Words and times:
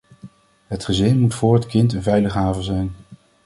Het 0.67 0.85
gezin 0.85 1.19
moet 1.19 1.33
voor 1.35 1.53
het 1.53 1.65
kind 1.65 1.93
een 1.93 2.03
veilige 2.03 2.37
haven 2.37 2.63
zijn. 2.63 2.95